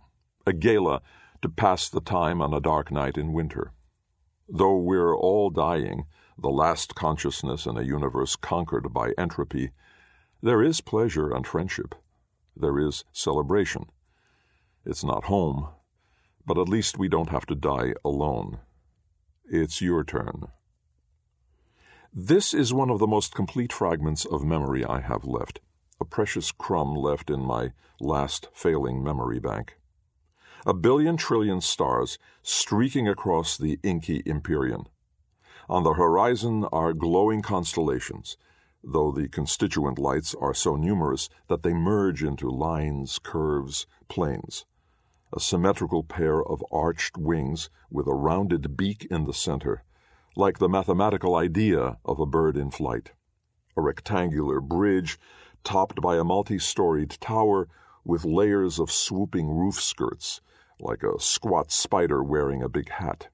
a 0.48 0.52
gala 0.52 1.04
to 1.44 1.48
pass 1.48 1.88
the 1.88 2.02
time 2.02 2.42
on 2.42 2.56
a 2.56 2.60
dark 2.60 2.92
night 2.92 3.20
in 3.20 3.34
winter. 3.34 3.72
Though 4.50 4.78
we're 4.78 5.16
all 5.16 5.52
dying, 5.52 6.06
the 6.40 6.50
last 6.50 6.96
consciousness 6.96 7.68
in 7.68 7.78
a 7.78 7.84
universe 7.84 8.36
conquered 8.36 8.92
by 8.92 9.12
entropy, 9.16 9.70
there 10.42 10.64
is 10.64 10.82
pleasure 10.82 11.32
and 11.32 11.46
friendship. 11.46 11.94
There 12.56 12.80
is 12.80 13.04
celebration. 13.12 13.86
It's 14.84 15.04
not 15.04 15.26
home, 15.26 15.68
but 16.48 16.58
at 16.58 16.68
least 16.68 16.98
we 16.98 17.08
don't 17.08 17.30
have 17.30 17.46
to 17.46 17.54
die 17.54 17.94
alone. 18.04 18.58
It's 19.46 19.84
your 19.84 20.04
turn. 20.04 20.48
This 22.12 22.56
is 22.56 22.74
one 22.74 22.90
of 22.90 22.98
the 22.98 23.06
most 23.06 23.36
complete 23.36 23.72
fragments 23.72 24.26
of 24.26 24.44
memory 24.44 24.84
I 24.84 25.02
have 25.02 25.26
left, 25.26 25.60
a 26.02 26.06
precious 26.06 26.52
crumb 26.52 26.96
left 26.96 27.30
in 27.30 27.40
my 27.40 27.72
last 28.00 28.48
failing 28.54 29.04
memory 29.04 29.40
bank. 29.40 29.78
A 30.66 30.74
billion 30.74 31.16
trillion 31.16 31.62
stars 31.62 32.18
streaking 32.42 33.08
across 33.08 33.56
the 33.56 33.80
inky 33.84 34.24
Empyrean. 34.26 34.88
On 35.70 35.84
the 35.84 35.94
horizon 35.94 36.66
are 36.72 36.94
glowing 36.94 37.44
constellations, 37.44 38.36
though 38.84 39.12
the 39.12 39.30
constituent 39.30 40.00
lights 40.00 40.34
are 40.34 40.56
so 40.56 40.76
numerous 40.76 41.30
that 41.48 41.62
they 41.62 41.74
merge 41.74 42.24
into 42.24 42.50
lines, 42.50 43.20
curves, 43.20 43.86
planes. 44.08 44.66
A 45.32 45.40
symmetrical 45.40 46.04
pair 46.04 46.44
of 46.44 46.66
arched 46.72 47.16
wings 47.16 47.70
with 47.92 48.08
a 48.08 48.16
rounded 48.16 48.76
beak 48.76 49.06
in 49.12 49.26
the 49.26 49.34
center, 49.34 49.84
like 50.36 50.58
the 50.58 50.68
mathematical 50.68 51.36
idea 51.36 52.00
of 52.04 52.20
a 52.20 52.26
bird 52.26 52.58
in 52.58 52.72
flight. 52.72 53.12
A 53.78 53.82
rectangular 53.82 54.60
bridge 54.60 55.20
topped 55.64 56.02
by 56.02 56.18
a 56.18 56.24
multi 56.24 56.60
storied 56.60 57.12
tower 57.20 57.68
with 58.04 58.26
layers 58.26 58.80
of 58.80 58.92
swooping 58.92 59.50
roof 59.50 59.76
skirts, 59.76 60.42
like 60.80 61.04
a 61.04 61.20
squat 61.20 61.72
spider 61.72 62.24
wearing 62.24 62.62
a 62.64 62.70
big 62.70 62.90
hat 62.90 63.30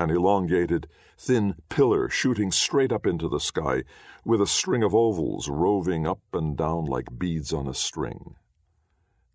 an 0.00 0.10
elongated, 0.10 0.88
thin 1.18 1.54
pillar 1.68 2.08
shooting 2.08 2.50
straight 2.50 2.90
up 2.90 3.06
into 3.06 3.28
the 3.28 3.38
sky, 3.38 3.84
with 4.24 4.40
a 4.40 4.46
string 4.46 4.82
of 4.82 4.94
ovals 4.94 5.48
roving 5.48 6.06
up 6.06 6.20
and 6.32 6.56
down 6.56 6.86
like 6.86 7.18
beads 7.18 7.52
on 7.52 7.68
a 7.68 7.74
string. 7.74 8.34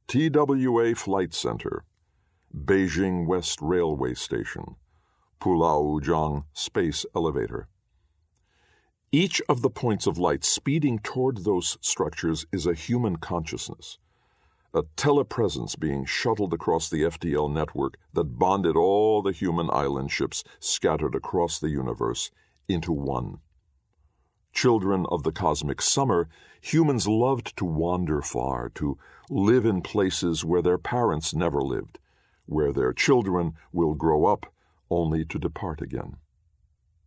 TWA 0.07 0.95
Flight 0.95 1.33
Center, 1.33 1.85
Beijing 2.53 3.27
West 3.27 3.59
Railway 3.61 4.15
Station, 4.15 4.75
Pulaojiang 5.39 6.45
Space 6.53 7.05
Elevator. 7.15 7.67
Each 9.11 9.41
of 9.47 9.61
the 9.61 9.69
points 9.69 10.07
of 10.07 10.17
light 10.17 10.43
speeding 10.43 10.99
toward 10.99 11.43
those 11.43 11.77
structures 11.81 12.45
is 12.51 12.65
a 12.65 12.73
human 12.73 13.17
consciousness 13.17 13.97
a 14.75 14.83
telepresence 14.97 15.79
being 15.79 16.03
shuttled 16.03 16.53
across 16.53 16.89
the 16.89 17.03
FTL 17.03 17.49
network 17.49 17.95
that 18.11 18.37
bonded 18.37 18.75
all 18.75 19.21
the 19.21 19.31
human 19.31 19.69
island 19.71 20.11
ships 20.11 20.43
scattered 20.59 21.15
across 21.15 21.57
the 21.57 21.69
universe 21.69 22.29
into 22.67 22.91
one. 22.91 23.37
Children 24.51 25.05
of 25.09 25.23
the 25.23 25.31
cosmic 25.31 25.81
summer, 25.81 26.27
humans 26.59 27.07
loved 27.07 27.55
to 27.55 27.63
wander 27.63 28.21
far, 28.21 28.67
to 28.75 28.97
live 29.29 29.65
in 29.65 29.81
places 29.81 30.43
where 30.43 30.61
their 30.61 30.77
parents 30.77 31.33
never 31.33 31.61
lived, 31.61 31.97
where 32.45 32.73
their 32.73 32.91
children 32.91 33.53
will 33.71 33.93
grow 33.93 34.25
up 34.25 34.45
only 34.89 35.23
to 35.23 35.39
depart 35.39 35.81
again. 35.81 36.17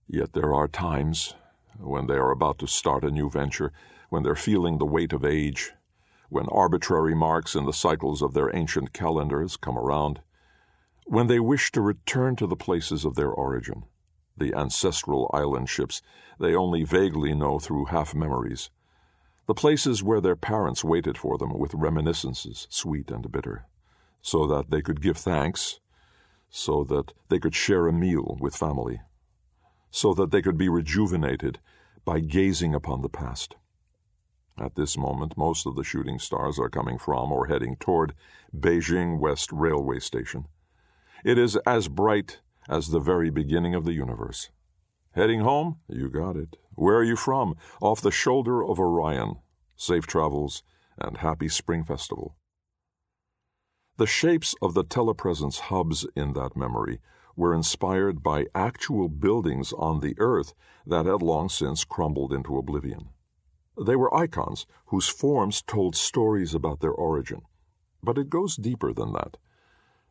Yet 0.07 0.33
there 0.33 0.55
are 0.55 0.69
times 0.69 1.35
when 1.79 2.07
they 2.07 2.15
are 2.15 2.31
about 2.31 2.59
to 2.59 2.67
start 2.67 3.05
a 3.05 3.11
new 3.11 3.31
venture, 3.31 3.73
when 4.11 4.23
they're 4.23 4.35
feeling 4.35 4.79
the 4.79 4.87
weight 4.87 5.13
of 5.13 5.25
age, 5.25 5.73
when 6.29 6.47
arbitrary 6.49 7.15
marks 7.15 7.55
in 7.55 7.65
the 7.65 7.73
cycles 7.73 8.23
of 8.23 8.35
their 8.35 8.55
ancient 8.55 8.93
calendars 8.93 9.57
come 9.57 9.79
around, 9.79 10.21
when 11.07 11.27
they 11.27 11.41
wish 11.41 11.73
to 11.73 11.81
return 11.81 12.37
to 12.37 12.47
the 12.47 12.57
places 12.57 13.05
of 13.05 13.15
their 13.15 13.31
origin 13.31 13.85
the 14.39 14.55
ancestral 14.55 15.31
island 15.35 15.69
ships 15.69 16.01
they 16.39 16.55
only 16.55 16.85
vaguely 16.85 17.35
know 17.35 17.59
through 17.59 17.87
half 17.87 18.15
memories, 18.15 18.71
the 19.47 19.55
places 19.55 20.03
where 20.03 20.21
their 20.21 20.37
parents 20.37 20.85
waited 20.85 21.19
for 21.19 21.37
them 21.39 21.59
with 21.59 21.75
reminiscences 21.75 22.69
sweet 22.71 23.11
and 23.11 23.33
bitter, 23.33 23.67
so 24.23 24.47
that 24.47 24.71
they 24.71 24.81
could 24.81 25.03
give 25.03 25.17
thanks, 25.17 25.81
so 26.49 26.85
that 26.85 27.13
they 27.29 27.39
could 27.39 27.55
share 27.55 27.89
a 27.89 27.93
meal 27.93 28.37
with 28.41 28.55
family, 28.55 29.01
so 29.91 30.15
that 30.15 30.31
they 30.31 30.43
could 30.43 30.59
be 30.59 30.69
rejuvenated 30.69 31.59
by 32.05 32.21
gazing 32.21 32.75
upon 32.75 33.03
the 33.03 33.09
past. 33.09 33.57
At 34.61 34.75
this 34.75 34.97
moment, 34.99 35.37
most 35.37 35.67
of 35.67 35.77
the 35.77 35.85
shooting 35.85 36.19
stars 36.19 36.59
are 36.59 36.69
coming 36.69 36.99
from 36.99 37.31
or 37.31 37.47
heading 37.47 37.77
toward 37.77 38.15
Beijing 38.57 39.19
West 39.19 39.53
Railway 39.53 40.01
Station. 40.01 40.47
It 41.25 41.39
is 41.39 41.57
as 41.67 41.89
bright 41.89 42.41
as 42.69 42.89
the 42.89 43.01
very 43.01 43.31
beginning 43.31 43.75
of 43.75 43.85
the 43.85 43.93
universe. 43.93 44.51
Heading 45.13 45.41
home? 45.41 45.79
You 45.89 46.09
got 46.09 46.37
it. 46.37 46.57
Where 46.75 46.97
are 46.97 47.05
you 47.05 47.17
from? 47.17 47.57
Off 47.81 48.01
the 48.01 48.11
shoulder 48.11 48.65
of 48.65 48.79
Orion. 48.79 49.37
Safe 49.77 50.07
travels 50.07 50.63
and 50.99 51.19
happy 51.19 51.49
spring 51.49 51.85
festival. 51.85 52.37
The 53.97 54.07
shapes 54.07 54.55
of 54.63 54.75
the 54.75 54.85
telepresence 54.85 55.59
hubs 55.59 56.07
in 56.15 56.33
that 56.35 56.57
memory 56.57 57.01
were 57.39 57.55
inspired 57.55 58.21
by 58.21 58.47
actual 58.53 59.09
buildings 59.09 59.73
on 59.73 60.01
the 60.01 60.17
earth 60.19 60.55
that 60.85 61.07
had 61.07 61.23
long 61.23 61.49
since 61.49 61.85
crumbled 61.85 62.33
into 62.33 62.59
oblivion. 62.59 63.11
They 63.81 63.95
were 63.95 64.13
icons 64.13 64.67
whose 64.87 65.09
forms 65.09 65.63
told 65.63 65.95
stories 65.95 66.53
about 66.53 66.81
their 66.81 66.91
origin. 66.91 67.43
But 68.03 68.19
it 68.19 68.29
goes 68.29 68.57
deeper 68.57 68.93
than 68.93 69.13
that. 69.13 69.37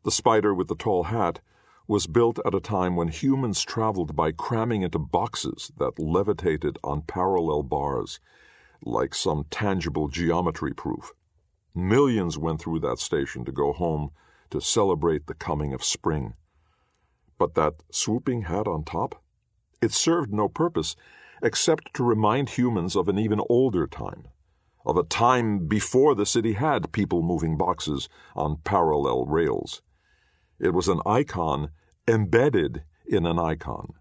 The 0.04 0.12
spider 0.12 0.54
with 0.54 0.70
the 0.70 0.76
tall 0.76 1.04
hat 1.04 1.42
was 1.86 2.08
built 2.08 2.40
at 2.46 2.56
a 2.56 2.62
time 2.62 2.96
when 2.96 3.10
humans 3.10 3.62
traveled 3.62 4.16
by 4.16 4.32
cramming 4.32 4.84
into 4.84 5.00
boxes 5.00 5.70
that 5.78 6.00
levitated 6.00 6.78
on 6.82 7.02
parallel 7.02 7.64
bars, 7.64 8.22
like 8.82 9.14
some 9.14 9.46
tangible 9.50 10.08
geometry 10.08 10.74
proof. 10.74 11.12
Millions 11.76 12.38
went 12.38 12.62
through 12.62 12.80
that 12.80 13.00
station 13.00 13.44
to 13.44 13.52
go 13.52 13.74
home 13.74 14.12
to 14.50 14.62
celebrate 14.62 15.28
the 15.28 15.34
coming 15.34 15.74
of 15.74 15.84
spring. 15.84 16.34
But 17.38 17.56
that 17.56 17.76
swooping 17.92 18.44
hat 18.44 18.68
on 18.68 18.84
top? 18.84 19.22
It 19.82 19.92
served 19.92 20.34
no 20.34 20.48
purpose 20.48 20.96
except 21.42 21.94
to 21.94 22.04
remind 22.04 22.50
humans 22.50 22.96
of 22.96 23.08
an 23.08 23.20
even 23.20 23.42
older 23.48 23.86
time, 23.86 24.28
of 24.86 24.98
a 24.98 25.04
time 25.04 25.68
before 25.68 26.16
the 26.16 26.26
city 26.26 26.54
had 26.54 26.92
people 26.92 27.22
moving 27.22 27.58
boxes 27.58 28.10
on 28.36 28.58
parallel 28.64 29.26
rails. 29.26 29.82
It 30.60 30.74
was 30.74 30.88
an 30.88 31.02
icon 31.06 31.70
embedded 32.08 32.84
in 33.06 33.26
an 33.26 33.38
icon. 33.38 33.94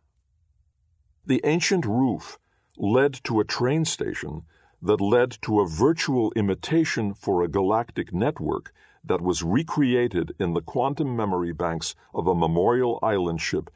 The 1.27 1.43
ancient 1.45 1.85
roof 1.85 2.39
led 2.79 3.13
to 3.25 3.41
a 3.41 3.45
train 3.45 3.85
station 3.85 4.43
that 4.81 5.01
led 5.01 5.37
to 5.43 5.61
a 5.61 5.69
virtual 5.69 6.33
imitation 6.37 7.13
for 7.15 7.43
a 7.43 7.49
galactic 7.49 8.15
network 8.15 8.73
that 9.07 9.21
was 9.21 9.43
recreated 9.43 10.35
in 10.39 10.53
the 10.53 10.61
quantum 10.61 11.17
memory 11.17 11.53
banks 11.53 11.95
of 12.15 12.27
a 12.27 12.35
memorial 12.35 12.99
island 13.03 13.41
ship 13.41 13.71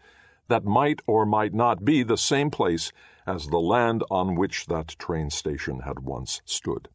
that 0.49 0.65
might 0.65 1.01
or 1.07 1.25
might 1.25 1.55
not 1.55 1.85
be 1.85 2.03
the 2.03 2.19
same 2.19 2.51
place 2.51 2.93
as 3.27 3.47
the 3.47 3.61
land 3.61 4.03
on 4.11 4.35
which 4.35 4.67
that 4.67 4.89
train 4.99 5.31
station 5.31 5.81
had 5.81 6.01
once 6.01 6.43
stood. 6.45 6.89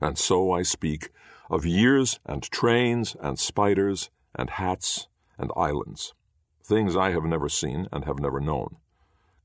And 0.00 0.18
so 0.18 0.52
I 0.52 0.62
speak 0.62 1.10
of 1.48 1.64
years 1.64 2.18
and 2.26 2.42
trains 2.42 3.16
and 3.20 3.38
spiders 3.38 4.10
and 4.34 4.50
hats 4.50 5.08
and 5.38 5.50
islands, 5.56 6.14
things 6.64 6.96
I 6.96 7.10
have 7.10 7.24
never 7.24 7.48
seen 7.48 7.86
and 7.92 8.04
have 8.04 8.18
never 8.18 8.40
known. 8.40 8.76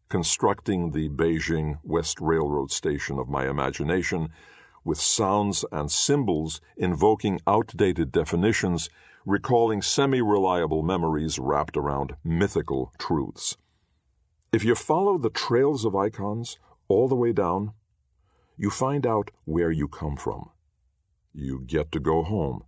Constructing 0.09 0.91
the 0.91 1.09
Beijing 1.09 1.77
West 1.83 2.19
Railroad 2.19 2.71
Station 2.71 3.19
of 3.19 3.29
my 3.29 3.47
imagination 3.47 4.29
with 4.89 4.99
sounds 4.99 5.63
and 5.71 5.91
symbols 5.91 6.61
invoking 6.75 7.39
outdated 7.45 8.11
definitions, 8.11 8.89
recalling 9.23 9.83
semi 9.83 10.19
reliable 10.19 10.81
memories 10.81 11.37
wrapped 11.37 11.77
around 11.77 12.15
mythical 12.23 12.91
truths. 12.97 13.55
If 14.51 14.63
you 14.63 14.73
follow 14.73 15.19
the 15.19 15.29
trails 15.29 15.85
of 15.85 15.95
icons 15.95 16.57
all 16.87 17.07
the 17.07 17.13
way 17.13 17.33
down, 17.33 17.73
you 18.57 18.71
find 18.71 19.05
out 19.05 19.29
where 19.45 19.69
you 19.69 19.87
come 19.87 20.17
from. 20.17 20.49
You 21.35 21.61
get 21.67 21.91
to 21.91 21.99
go 21.99 22.23
home, 22.23 22.63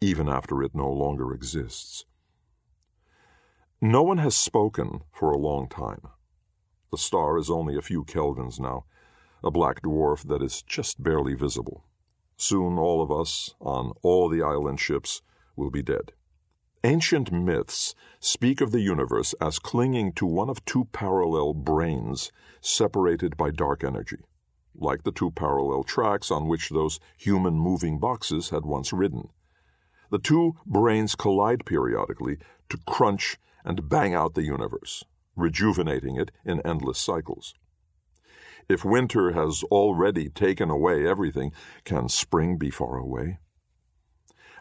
even 0.00 0.28
after 0.28 0.62
it 0.62 0.76
no 0.76 0.92
longer 0.92 1.34
exists. 1.34 2.04
No 3.80 4.04
one 4.04 4.18
has 4.18 4.36
spoken 4.36 5.00
for 5.12 5.32
a 5.32 5.44
long 5.48 5.68
time. 5.68 6.06
The 6.92 6.98
star 6.98 7.36
is 7.36 7.50
only 7.50 7.76
a 7.76 7.82
few 7.82 8.04
kelvins 8.04 8.60
now, 8.60 8.84
a 9.44 9.50
black 9.50 9.82
dwarf 9.82 10.22
that 10.22 10.42
is 10.42 10.62
just 10.62 11.02
barely 11.02 11.34
visible. 11.34 11.84
Soon 12.36 12.78
all 12.78 13.02
of 13.02 13.10
us, 13.10 13.54
on 13.60 13.92
all 14.02 14.28
the 14.28 14.42
island 14.42 14.80
ships, 14.80 15.22
will 15.56 15.70
be 15.70 15.82
dead. 15.82 16.12
Ancient 16.84 17.30
myths 17.30 17.94
speak 18.18 18.60
of 18.60 18.72
the 18.72 18.80
universe 18.80 19.34
as 19.40 19.60
clinging 19.60 20.12
to 20.14 20.26
one 20.26 20.50
of 20.50 20.64
two 20.64 20.86
parallel 20.86 21.54
branes 21.54 22.30
separated 22.60 23.36
by 23.36 23.50
dark 23.50 23.84
energy, 23.84 24.18
like 24.74 25.04
the 25.04 25.12
two 25.12 25.30
parallel 25.30 25.84
tracks 25.84 26.30
on 26.30 26.48
which 26.48 26.70
those 26.70 26.98
human 27.16 27.54
moving 27.54 28.00
boxes 28.00 28.50
had 28.50 28.64
once 28.64 28.92
ridden. 28.92 29.28
The 30.10 30.18
two 30.18 30.56
branes 30.68 31.16
collide 31.16 31.64
periodically 31.64 32.38
to 32.68 32.78
crunch 32.86 33.38
and 33.64 33.88
bang 33.88 34.12
out 34.12 34.34
the 34.34 34.42
universe, 34.42 35.04
rejuvenating 35.36 36.16
it 36.16 36.32
in 36.44 36.60
endless 36.66 36.98
cycles. 36.98 37.54
If 38.68 38.84
winter 38.84 39.32
has 39.32 39.62
already 39.64 40.28
taken 40.28 40.70
away 40.70 41.06
everything, 41.06 41.52
can 41.84 42.08
spring 42.08 42.58
be 42.58 42.70
far 42.70 42.96
away? 42.96 43.38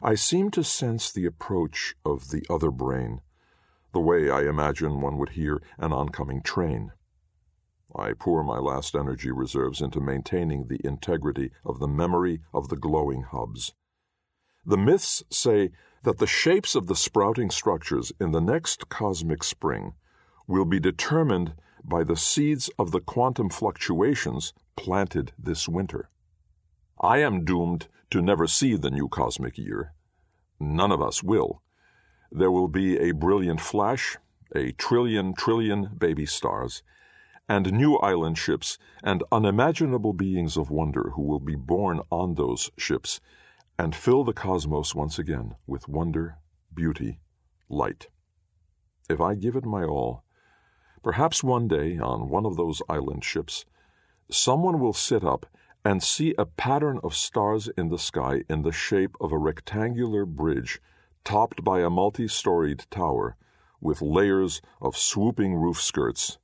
I 0.02 0.16
seem 0.16 0.50
to 0.52 0.64
sense 0.64 1.12
the 1.12 1.26
approach 1.26 1.96
of 2.04 2.30
the 2.30 2.44
other 2.50 2.72
brane, 2.72 3.22
the 3.94 4.00
way 4.00 4.30
I 4.30 4.42
imagine 4.42 5.02
one 5.02 5.18
would 5.18 5.30
hear 5.30 5.62
an 5.78 5.94
oncoming 5.94 6.42
train. 6.42 6.92
I 7.96 8.14
pour 8.14 8.44
my 8.44 8.58
last 8.58 8.96
energy 8.96 9.32
reserves 9.32 9.82
into 9.82 10.00
maintaining 10.00 10.68
the 10.68 10.80
integrity 10.84 11.52
of 11.66 11.80
the 11.80 11.88
memory 11.88 12.42
of 12.54 12.70
the 12.70 12.78
glowing 12.78 13.24
hubs. 13.24 13.74
The 14.66 14.78
myths 14.78 15.24
say 15.30 15.72
that 16.04 16.18
the 16.18 16.28
shapes 16.28 16.74
of 16.74 16.88
the 16.88 16.96
sprouting 16.96 17.52
structures 17.52 18.12
in 18.20 18.32
the 18.32 18.42
next 18.42 18.90
cosmic 18.90 19.44
spring 19.44 19.94
will 20.48 20.66
be 20.66 20.80
determined 20.80 21.54
by 21.84 22.04
the 22.04 22.16
seeds 22.16 22.70
of 22.78 22.92
the 22.92 23.02
quantum 23.02 23.50
fluctuations 23.50 24.54
planted 24.76 25.34
this 25.38 25.68
winter. 25.68 26.10
I 27.00 27.20
am 27.20 27.46
doomed 27.46 27.88
to 28.12 28.22
never 28.22 28.48
see 28.48 28.76
the 28.76 28.92
new 28.92 29.08
cosmic 29.08 29.58
year. 29.58 29.94
None 30.60 30.92
of 30.92 31.02
us 31.02 31.24
will. 31.24 31.62
There 32.32 32.52
will 32.52 32.68
be 32.68 32.98
a 32.98 33.12
brilliant 33.12 33.62
flash, 33.62 34.18
a 34.56 34.72
trillion 34.74 35.34
trillion 35.34 35.90
baby 35.98 36.26
stars, 36.26 36.84
and 37.50 37.74
new 37.74 37.98
island 37.98 38.38
ships 38.38 38.78
and 39.04 39.24
unimaginable 39.32 40.14
beings 40.14 40.56
of 40.56 40.70
wonder 40.70 41.12
who 41.16 41.24
will 41.24 41.40
be 41.40 41.56
born 41.56 42.02
on 42.10 42.36
those 42.36 42.70
ships 42.78 43.20
and 43.78 43.96
fill 43.96 44.24
the 44.24 44.34
cosmos 44.34 44.94
once 44.94 45.18
again 45.18 45.56
with 45.66 45.88
wonder, 45.88 46.38
beauty, 46.74 47.20
light. 47.68 48.08
If 49.10 49.20
I 49.20 49.36
give 49.36 49.56
it 49.56 49.66
my 49.66 49.84
all, 49.84 50.24
perhaps 51.04 51.44
one 51.44 51.68
day 51.68 51.98
on 51.98 52.30
one 52.30 52.46
of 52.46 52.58
those 52.58 52.82
island 52.90 53.24
ships, 53.24 53.66
someone 54.30 54.80
will 54.80 54.94
sit 54.94 55.24
up 55.24 55.46
and 55.84 56.04
see 56.04 56.36
a 56.38 56.46
pattern 56.46 57.00
of 57.04 57.16
stars 57.16 57.68
in 57.78 57.90
the 57.90 57.98
sky 57.98 58.44
in 58.50 58.62
the 58.62 58.72
shape 58.72 59.16
of 59.20 59.32
a 59.32 59.38
rectangular 59.38 60.26
bridge 60.26 60.80
topped 61.24 61.64
by 61.64 61.82
a 61.82 61.90
multi 61.90 62.28
storied 62.28 62.86
tower 62.90 63.36
with 63.80 64.02
layers 64.02 64.62
of 64.80 64.96
swooping 64.96 65.56
roof 65.56 65.82
skirts, 65.82 66.38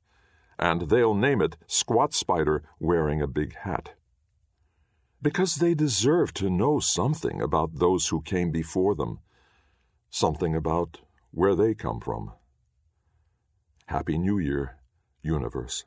and 0.57 0.89
they'll 0.89 1.13
name 1.13 1.41
it 1.41 1.55
Squat 1.67 2.13
Spider 2.13 2.63
wearing 2.79 3.21
a 3.21 3.27
big 3.27 3.55
hat 3.55 3.93
because 5.21 5.55
they 5.55 5.73
deserve 5.73 6.33
to 6.33 6.49
know 6.49 6.79
something 6.79 7.41
about 7.41 7.79
those 7.79 8.07
who 8.09 8.21
came 8.21 8.51
before 8.51 8.95
them, 8.95 9.19
something 10.09 10.55
about 10.55 11.01
where 11.31 11.55
they 11.55 11.73
come 11.73 11.99
from. 11.99 12.31
Happy 13.87 14.17
New 14.17 14.37
Year, 14.37 14.75
Universe. 15.21 15.85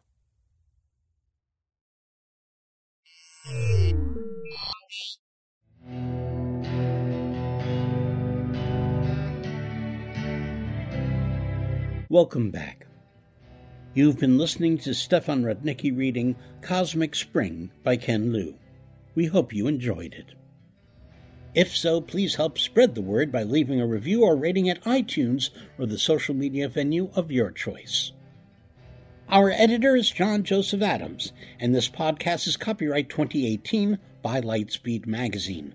Welcome 12.08 12.50
back. 12.50 12.86
You've 13.92 14.18
been 14.18 14.38
listening 14.38 14.78
to 14.78 14.94
Stefan 14.94 15.42
Rudnicki 15.42 15.94
reading 15.94 16.36
Cosmic 16.62 17.14
Spring 17.14 17.70
by 17.84 17.98
Ken 17.98 18.32
Liu. 18.32 18.54
We 19.14 19.26
hope 19.26 19.52
you 19.52 19.66
enjoyed 19.66 20.14
it. 20.14 20.39
If 21.54 21.76
so, 21.76 22.00
please 22.00 22.36
help 22.36 22.58
spread 22.58 22.94
the 22.94 23.02
word 23.02 23.32
by 23.32 23.42
leaving 23.42 23.80
a 23.80 23.86
review 23.86 24.22
or 24.22 24.36
rating 24.36 24.68
at 24.68 24.84
iTunes 24.84 25.50
or 25.78 25.86
the 25.86 25.98
social 25.98 26.34
media 26.34 26.68
venue 26.68 27.10
of 27.14 27.32
your 27.32 27.50
choice. 27.50 28.12
Our 29.28 29.50
editor 29.50 29.96
is 29.96 30.10
John 30.10 30.44
Joseph 30.44 30.82
Adams, 30.82 31.32
and 31.58 31.74
this 31.74 31.88
podcast 31.88 32.46
is 32.46 32.56
copyright 32.56 33.08
2018 33.08 33.98
by 34.22 34.40
Lightspeed 34.40 35.06
Magazine. 35.06 35.74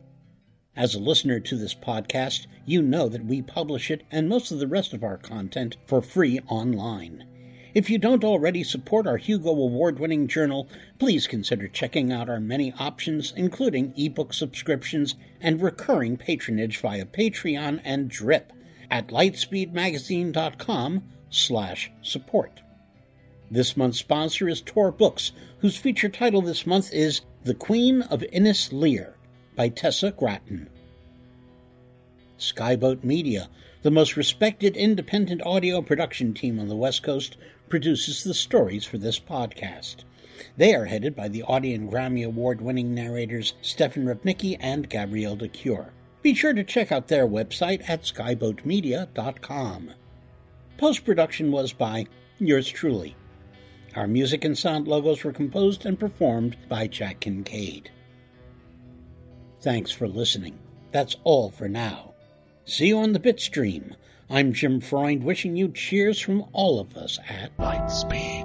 As 0.78 0.96
a 0.96 1.00
listener 1.00 1.40
to 1.42 1.58
this 1.58 1.76
podcast, 1.76 2.48
you 2.66 2.82
know 2.82 3.10
that 3.10 3.26
we 3.26 3.42
publish 3.42 3.92
it 3.92 4.04
and 4.12 4.30
most 4.30 4.52
of 4.52 4.60
the 4.60 4.68
rest 4.68 4.94
of 4.94 5.04
our 5.04 5.18
content 5.18 5.76
for 5.86 6.02
free 6.02 6.40
online. 6.48 7.26
If 7.76 7.90
you 7.90 7.98
don't 7.98 8.24
already 8.24 8.64
support 8.64 9.06
our 9.06 9.18
Hugo 9.18 9.50
Award 9.50 10.00
winning 10.00 10.30
journal, 10.30 10.70
please 10.98 11.28
consider 11.28 11.68
checking 11.68 12.10
out 12.10 12.30
our 12.30 12.40
many 12.40 12.74
options, 12.80 13.34
including 13.36 13.94
ebook 13.98 14.34
subscriptions 14.34 15.16
and 15.42 15.62
recurring 15.62 16.16
patronage 16.16 16.78
via 16.78 17.06
Patreon 17.06 17.82
and 17.84 18.08
Drip 18.10 18.54
at 18.90 19.10
lightspeedmagazine.com 19.10 21.04
slash 21.30 21.92
support. 22.02 22.62
This 23.52 23.76
month's 23.76 24.00
sponsor 24.00 24.48
is 24.48 24.62
Tor 24.62 24.94
Books, 24.94 25.34
whose 25.60 25.76
feature 25.76 26.08
title 26.08 26.42
this 26.42 26.66
month 26.66 26.94
is 26.94 27.24
The 27.44 27.56
Queen 27.56 28.04
of 28.04 28.24
Innis 28.32 28.72
Lear 28.72 29.18
by 29.58 29.68
Tessa 29.68 30.12
Gratton. 30.12 30.70
Skyboat 32.40 33.04
Media, 33.04 33.50
the 33.82 33.92
most 33.92 34.16
respected 34.16 34.78
independent 34.78 35.42
audio 35.46 35.82
production 35.82 36.34
team 36.34 36.58
on 36.58 36.70
the 36.70 36.76
West 36.76 37.04
Coast, 37.04 37.38
produces 37.70 38.24
the 38.24 38.34
stories 38.34 38.86
for 38.86 38.98
this 38.98 39.20
podcast. 39.20 40.04
They 40.58 40.76
are 40.76 40.86
headed 40.86 41.16
by 41.16 41.28
the 41.28 41.44
Audie 41.44 41.74
and 41.74 41.92
Grammy 41.92 42.26
Award 42.26 42.62
winning 42.62 42.94
narrators 42.94 43.54
Stefan 43.62 44.06
Rudnicki 44.06 44.58
and 44.60 44.90
Gabrielle 44.90 45.36
de 45.36 45.48
Cuir. 45.48 45.92
Be 46.22 46.34
sure 46.34 46.54
to 46.54 46.64
check 46.64 46.92
out 46.92 47.08
their 47.08 47.28
website 47.28 47.88
at 47.90 48.04
skyboatmedia.com. 48.04 49.92
Post 50.78 51.06
production 51.06 51.52
was 51.52 51.72
by 51.72 52.08
yours 52.40 52.68
truly. 52.68 53.16
Our 53.96 54.08
music 54.08 54.44
and 54.44 54.58
sound 54.58 54.88
logos 54.88 55.24
were 55.24 55.32
composed 55.32 55.86
and 55.86 56.00
performed 56.00 56.58
by 56.68 56.88
Jack 56.88 57.22
Kincaid. 57.22 57.92
Thanks 59.62 59.92
for 59.92 60.08
listening. 60.08 60.60
That's 60.92 61.16
all 61.24 61.50
for 61.50 61.70
now. 61.70 62.14
See 62.66 62.88
you 62.88 62.98
on 62.98 63.14
the 63.14 63.20
Bitstream. 63.20 63.96
I'm 64.28 64.54
Jim 64.54 64.82
Freund 64.82 65.24
wishing 65.24 65.56
you 65.56 65.68
cheers 65.68 66.20
from 66.20 66.46
all 66.52 66.80
of 66.80 66.98
us 66.98 67.20
at 67.30 67.56
Lightspeed. 67.58 68.45